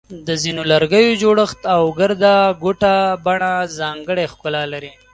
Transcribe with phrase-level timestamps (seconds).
[0.27, 4.91] د ځینو لرګیو جوړښت او ګرده ګوټه بڼه ځانګړی ښکلا لري.